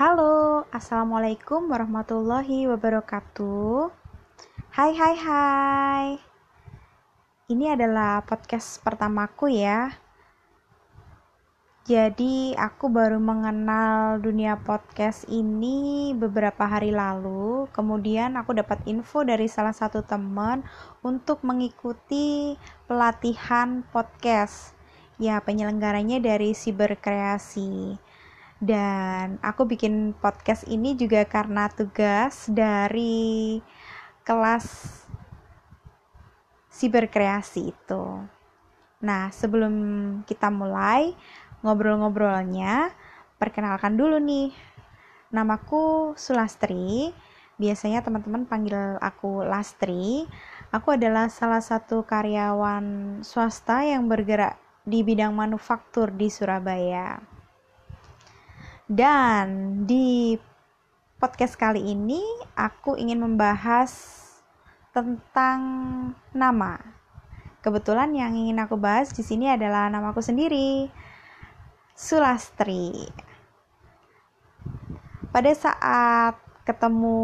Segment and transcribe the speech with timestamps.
[0.00, 3.92] Halo, Assalamualaikum warahmatullahi wabarakatuh.
[4.72, 6.06] Hai hai hai.
[7.52, 9.92] Ini adalah podcast pertamaku ya.
[11.84, 17.68] Jadi aku baru mengenal dunia podcast ini beberapa hari lalu.
[17.68, 20.64] Kemudian aku dapat info dari salah satu teman
[21.04, 22.56] Untuk mengikuti
[22.88, 24.72] pelatihan podcast
[25.20, 28.00] Ya penyelenggaranya dari Siberkreasi
[28.60, 33.58] dan aku bikin podcast ini juga karena tugas dari
[34.20, 34.68] kelas
[36.68, 38.04] siberkreasi itu.
[39.00, 39.74] Nah, sebelum
[40.28, 41.16] kita mulai
[41.64, 42.92] ngobrol-ngobrolnya,
[43.40, 44.52] perkenalkan dulu nih.
[45.32, 47.16] Namaku Sulastri.
[47.56, 50.28] Biasanya teman-teman panggil aku Lastri.
[50.72, 57.29] Aku adalah salah satu karyawan swasta yang bergerak di bidang manufaktur di Surabaya.
[58.90, 59.46] Dan
[59.86, 60.34] di
[61.22, 62.18] podcast kali ini
[62.58, 63.94] aku ingin membahas
[64.90, 65.62] tentang
[66.34, 66.74] nama.
[67.62, 70.90] Kebetulan yang ingin aku bahas di sini adalah namaku sendiri,
[71.94, 73.06] Sulastri.
[75.30, 76.34] Pada saat
[76.66, 77.22] ketemu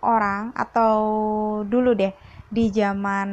[0.00, 0.96] orang atau
[1.68, 2.16] dulu deh
[2.48, 3.28] di zaman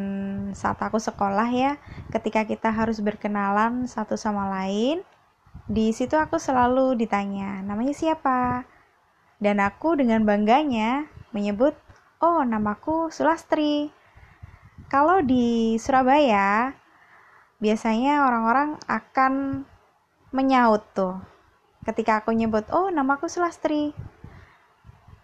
[0.51, 1.79] saat aku sekolah ya,
[2.11, 5.07] ketika kita harus berkenalan satu sama lain,
[5.65, 8.69] di situ aku selalu ditanya, namanya siapa?
[9.41, 11.73] Dan aku dengan bangganya menyebut,
[12.21, 13.89] oh namaku Sulastri.
[14.85, 16.77] Kalau di Surabaya,
[17.57, 19.65] biasanya orang-orang akan
[20.29, 21.17] menyaut tuh.
[21.81, 23.97] Ketika aku nyebut, oh namaku Sulastri.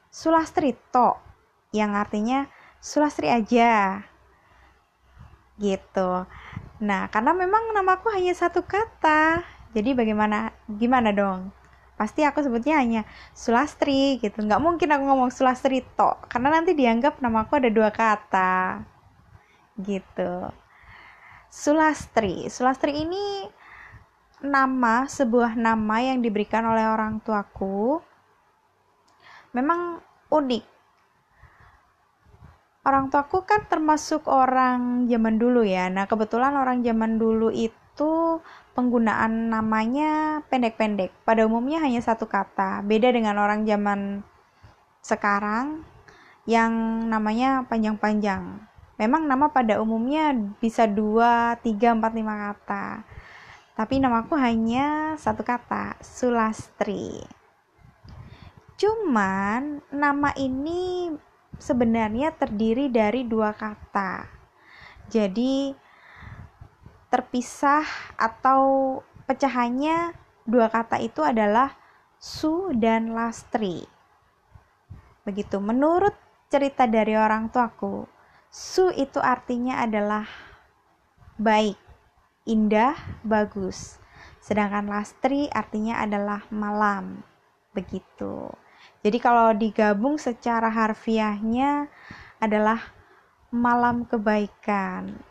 [0.09, 1.22] Sulastri to,
[1.69, 2.50] yang artinya
[2.81, 4.02] Sulastri aja.
[5.62, 6.25] Gitu.
[6.81, 11.52] Nah, karena memang namaku hanya satu kata, jadi bagaimana gimana dong?
[11.95, 14.44] Pasti aku sebutnya hanya Sulastri gitu.
[14.44, 18.83] Nggak mungkin aku ngomong Sulastri to karena nanti dianggap nama aku ada dua kata.
[19.80, 20.34] Gitu.
[21.51, 22.50] Sulastri.
[22.51, 23.47] Sulastri ini
[24.41, 28.01] nama sebuah nama yang diberikan oleh orang tuaku.
[29.56, 30.01] Memang
[30.31, 30.66] unik.
[32.81, 35.85] Orang tuaku kan termasuk orang zaman dulu ya.
[35.94, 37.81] Nah kebetulan orang zaman dulu itu
[38.78, 41.12] penggunaan namanya pendek-pendek.
[41.25, 42.85] Pada umumnya hanya satu kata.
[42.85, 44.23] Beda dengan orang zaman
[45.01, 45.84] sekarang
[46.45, 46.72] yang
[47.09, 48.61] namanya panjang-panjang.
[49.01, 50.29] Memang nama pada umumnya
[50.61, 53.01] bisa dua, tiga, empat, lima kata.
[53.73, 57.25] Tapi namaku hanya satu kata, Sulastri.
[58.78, 61.09] Cuman nama ini
[61.57, 64.25] sebenarnya terdiri dari dua kata.
[65.09, 65.73] Jadi
[67.11, 67.83] terpisah
[68.16, 68.63] atau
[69.27, 70.16] pecahannya
[70.47, 71.75] dua kata itu adalah
[72.16, 73.83] su dan lastri.
[75.27, 76.16] Begitu, menurut
[76.47, 78.07] cerita dari orang tuaku,
[78.47, 80.23] su itu artinya adalah
[81.35, 81.75] baik,
[82.47, 82.95] indah,
[83.28, 83.99] bagus.
[84.39, 87.28] Sedangkan lastri artinya adalah malam.
[87.75, 88.49] Begitu.
[89.03, 91.91] Jadi kalau digabung secara harfiahnya
[92.39, 92.81] adalah
[93.51, 95.31] malam kebaikan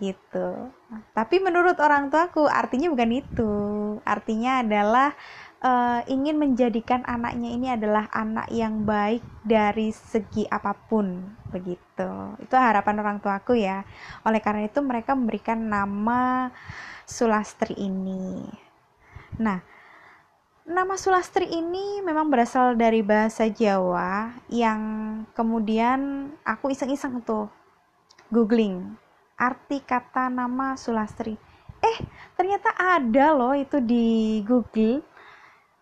[0.00, 0.72] gitu.
[1.12, 3.52] Tapi menurut orang tuaku artinya bukan itu.
[4.06, 5.12] Artinya adalah
[5.62, 12.10] uh, ingin menjadikan anaknya ini adalah anak yang baik dari segi apa pun begitu.
[12.42, 13.86] Itu harapan orang tuaku ya.
[14.26, 16.50] Oleh karena itu mereka memberikan nama
[17.06, 18.46] Sulastri ini.
[19.40, 19.58] Nah,
[20.62, 24.80] nama Sulastri ini memang berasal dari bahasa Jawa yang
[25.34, 27.50] kemudian aku iseng-iseng tuh
[28.30, 28.94] googling
[29.42, 31.34] arti kata nama Sulastri.
[31.82, 31.98] Eh,
[32.38, 35.02] ternyata ada loh itu di Google.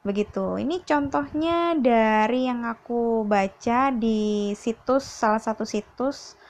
[0.00, 0.56] Begitu.
[0.56, 6.41] Ini contohnya dari yang aku baca di situs salah satu situs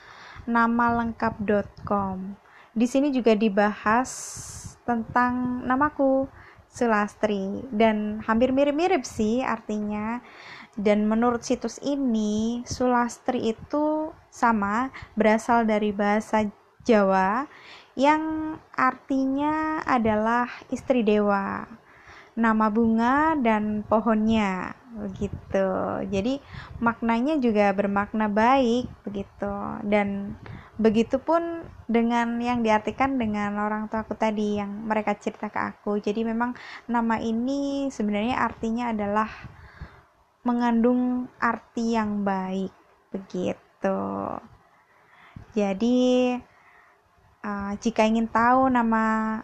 [0.47, 2.39] namalengkap.com.
[2.71, 4.11] Di sini juga dibahas
[4.87, 6.31] tentang namaku
[6.71, 10.23] Sulastri dan hampir mirip-mirip sih artinya.
[10.79, 14.87] Dan menurut situs ini, Sulastri itu sama
[15.19, 16.47] berasal dari bahasa
[16.81, 17.45] Jawa
[17.93, 21.67] yang artinya adalah istri dewa.
[22.31, 25.67] Nama bunga dan pohonnya begitu.
[26.07, 26.39] Jadi
[26.79, 29.51] maknanya juga bermakna baik begitu.
[29.83, 30.39] Dan
[30.79, 35.99] begitupun dengan yang diartikan dengan orang tua aku tadi yang mereka cerita ke aku.
[35.99, 36.55] Jadi memang
[36.87, 39.27] nama ini sebenarnya artinya adalah
[40.47, 42.73] mengandung arti yang baik
[43.11, 43.99] begitu.
[45.51, 45.99] Jadi
[47.45, 49.39] uh, jika ingin tahu nama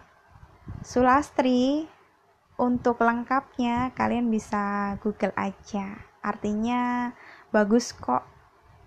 [0.84, 1.88] Sulastri
[2.58, 6.02] untuk lengkapnya kalian bisa google aja.
[6.26, 7.14] Artinya
[7.54, 8.26] bagus kok.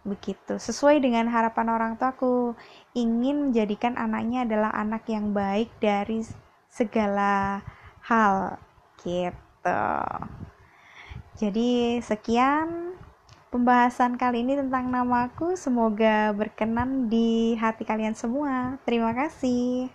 [0.00, 0.56] Begitu.
[0.56, 2.56] Sesuai dengan harapan orang tuaku
[2.96, 6.24] ingin menjadikan anaknya adalah anak yang baik dari
[6.72, 7.60] segala
[8.00, 8.56] hal.
[8.96, 9.84] Gitu.
[11.36, 12.89] Jadi sekian
[13.50, 18.78] pembahasan kali ini tentang namaku semoga berkenan di hati kalian semua.
[18.86, 19.90] Terima kasih